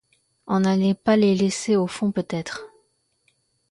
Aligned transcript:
On 0.47 0.61
n'allait 0.61 0.95
pas 0.95 1.15
les 1.15 1.35
laisser 1.35 1.75
au 1.75 1.85
fond, 1.85 2.11
peut-être! 2.11 2.65